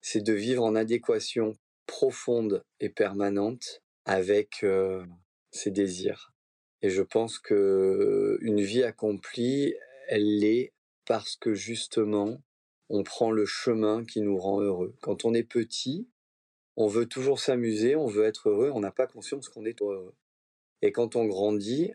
[0.00, 1.54] c'est de vivre en adéquation
[1.86, 5.04] profonde et permanente avec euh,
[5.50, 6.32] ses désirs.
[6.80, 9.74] Et je pense que une vie accomplie,
[10.08, 10.72] elle l'est
[11.04, 12.40] parce que justement,
[12.88, 14.96] on prend le chemin qui nous rend heureux.
[15.02, 16.08] Quand on est petit,
[16.76, 20.14] on veut toujours s'amuser, on veut être heureux, on n'a pas conscience qu'on est heureux.
[20.80, 21.92] Et quand on grandit,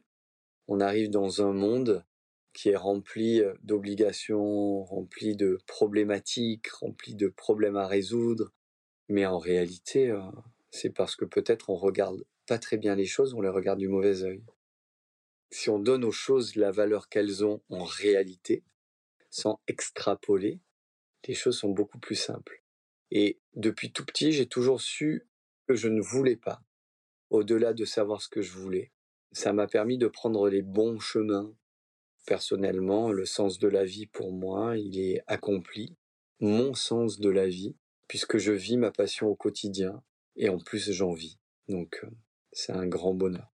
[0.68, 2.06] on arrive dans un monde
[2.54, 8.54] qui est rempli d'obligations, rempli de problématiques, rempli de problèmes à résoudre.
[9.10, 10.16] Mais en réalité,
[10.72, 13.88] c'est parce que peut-être on regarde pas très bien les choses, on les regarde du
[13.88, 14.44] mauvais œil.
[15.52, 18.64] Si on donne aux choses la valeur qu'elles ont en réalité,
[19.30, 20.60] sans extrapoler,
[21.28, 22.64] Les choses sont beaucoup plus simples.
[23.12, 25.28] Et depuis tout petit, j'ai toujours su
[25.68, 26.62] que je ne voulais pas,
[27.30, 28.93] au-delà de savoir ce que je voulais.
[29.34, 31.52] Ça m'a permis de prendre les bons chemins.
[32.26, 35.96] Personnellement, le sens de la vie pour moi, il est accompli.
[36.40, 37.76] Mon sens de la vie,
[38.08, 40.02] puisque je vis ma passion au quotidien
[40.36, 41.40] et en plus j'en vis.
[41.68, 42.10] Donc euh,
[42.52, 43.52] c'est un grand bonheur.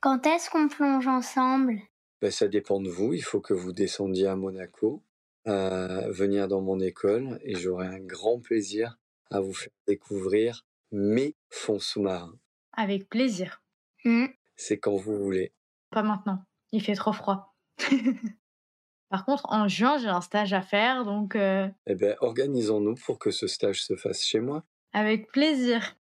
[0.00, 1.80] Quand est-ce qu'on plonge ensemble?
[2.22, 3.12] Ben, Ça dépend de vous.
[3.12, 5.02] Il faut que vous descendiez à Monaco,
[5.46, 8.98] euh, venir dans mon école et j'aurai un grand plaisir
[9.30, 12.38] à vous faire découvrir mes fonds sous-marins.
[12.72, 13.62] Avec plaisir.
[14.04, 14.26] Hmm.
[14.60, 15.54] C'est quand vous voulez.
[15.90, 16.44] Pas maintenant.
[16.70, 17.56] Il fait trop froid.
[19.08, 21.34] Par contre, en juin, j'ai un stage à faire, donc...
[21.34, 24.62] euh, Eh bien, organisons-nous pour que ce stage se fasse chez moi.
[24.92, 25.96] avec plaisir.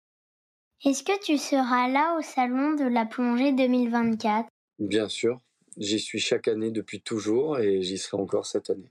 [0.84, 5.40] Est-ce que tu seras là au salon de la plongée 2024 Bien sûr,
[5.76, 8.90] j'y suis chaque année depuis toujours et j'y serai encore cette année.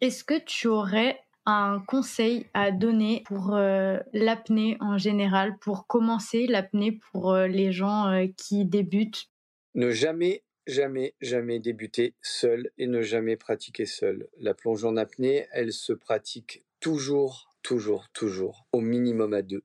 [0.00, 6.46] Est-ce que tu aurais un conseil à donner pour euh, l'apnée en général, pour commencer
[6.46, 9.30] l'apnée pour euh, les gens euh, qui débutent?
[9.74, 14.28] Ne jamais, jamais, jamais débuter seul et ne jamais pratiquer seul.
[14.38, 19.64] La plongée en apnée, elle se pratique toujours, toujours, toujours, au minimum à deux.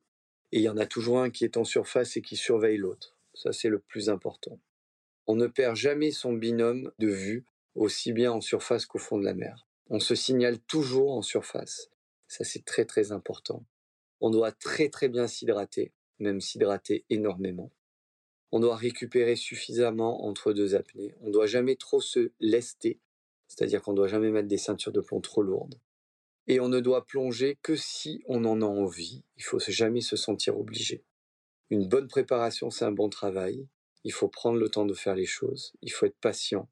[0.52, 3.18] Et il y en a toujours un qui est en surface et qui surveille l'autre.
[3.34, 4.58] Ça, c'est le plus important.
[5.26, 7.44] On ne perd jamais son binôme de vue,
[7.74, 9.66] aussi bien en surface qu'au fond de la mer.
[9.90, 11.90] On se signale toujours en surface.
[12.26, 13.64] Ça, c'est très, très important.
[14.20, 17.70] On doit très, très bien s'hydrater, même s'hydrater énormément.
[18.52, 21.14] On doit récupérer suffisamment entre deux apnées.
[21.20, 23.00] On ne doit jamais trop se lester,
[23.48, 25.78] c'est-à-dire qu'on ne doit jamais mettre des ceintures de plomb trop lourdes.
[26.46, 29.24] Et on ne doit plonger que si on en a envie.
[29.36, 31.04] Il faut jamais se sentir obligé.
[31.70, 33.66] Une bonne préparation, c'est un bon travail.
[34.04, 35.72] Il faut prendre le temps de faire les choses.
[35.82, 36.68] Il faut être patient.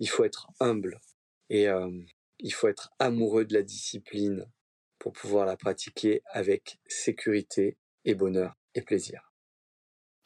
[0.00, 1.00] Il faut être humble.
[1.50, 1.90] Et euh,
[2.38, 4.46] il faut être amoureux de la discipline
[4.98, 9.34] pour pouvoir la pratiquer avec sécurité et bonheur et plaisir.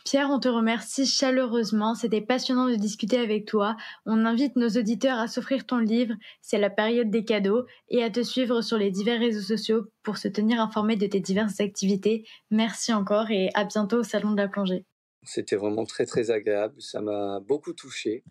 [0.05, 1.95] Pierre, on te remercie chaleureusement.
[1.95, 3.77] C'était passionnant de discuter avec toi.
[4.07, 8.09] On invite nos auditeurs à s'offrir ton livre, c'est la période des cadeaux, et à
[8.09, 12.25] te suivre sur les divers réseaux sociaux pour se tenir informé de tes diverses activités.
[12.51, 14.87] Merci encore et à bientôt au Salon de la plongée.
[15.25, 16.81] C'était vraiment très très agréable.
[16.81, 18.25] Ça m'a beaucoup touché.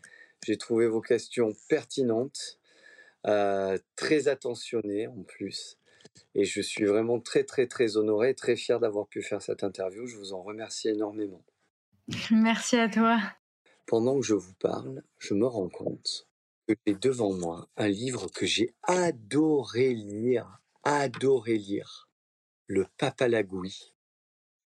[0.48, 2.57] J'ai trouvé vos questions pertinentes,
[3.26, 5.78] euh, très attentionnées en plus.
[6.36, 10.08] Et je suis vraiment très très très honoré, très fier d'avoir pu faire cette interview.
[10.08, 11.44] Je vous en remercie énormément.
[12.32, 13.20] Merci à toi.
[13.86, 16.28] Pendant que je vous parle, je me rends compte
[16.68, 22.10] que j'ai devant moi un livre que j'ai adoré lire, adoré lire,
[22.68, 23.94] Le Papalagouille.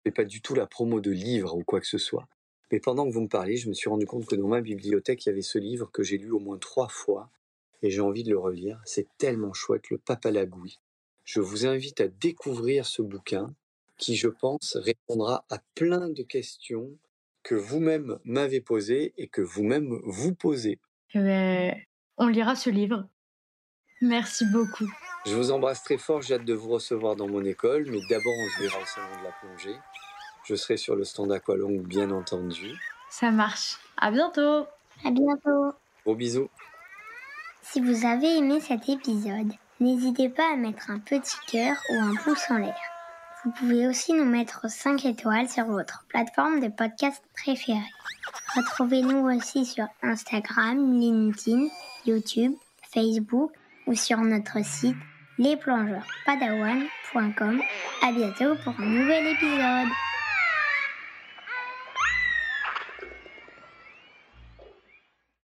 [0.05, 2.27] Je pas du tout la promo de livre ou quoi que ce soit.
[2.71, 5.25] Mais pendant que vous me parlez, je me suis rendu compte que dans ma bibliothèque,
[5.25, 7.29] il y avait ce livre que j'ai lu au moins trois fois
[7.81, 8.81] et j'ai envie de le relire.
[8.85, 10.79] C'est tellement chouette, Le Papalagouille.
[11.23, 13.53] Je vous invite à découvrir ce bouquin
[13.97, 16.89] qui, je pense, répondra à plein de questions
[17.43, 20.79] que vous-même m'avez posées et que vous-même vous posez.
[21.13, 21.75] Eh ben,
[22.17, 23.07] on lira ce livre.
[24.01, 24.91] Merci beaucoup.
[25.25, 28.33] Je vous embrasse très fort, j'ai hâte de vous recevoir dans mon école, mais d'abord
[28.35, 29.75] on se verra au salon de la plongée.
[30.45, 32.73] Je serai sur le stand Aqualong, bien entendu.
[33.09, 33.77] Ça marche.
[33.97, 34.65] À bientôt.
[35.05, 36.49] À bientôt Gros bisous.
[37.71, 42.13] Si vous avez aimé cet épisode, n'hésitez pas à mettre un petit cœur ou un
[42.15, 42.75] pouce en l'air.
[43.45, 47.79] Vous pouvez aussi nous mettre 5 étoiles sur votre plateforme de podcast préférée.
[48.57, 51.69] Retrouvez-nous aussi sur Instagram, LinkedIn,
[52.05, 52.51] YouTube,
[52.93, 53.53] Facebook
[53.87, 54.97] ou sur notre site
[55.37, 57.61] lesplongeursPadawan.com.
[58.03, 59.87] À bientôt pour un nouvel épisode.